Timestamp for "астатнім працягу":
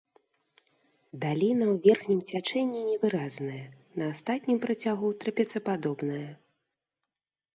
4.15-5.07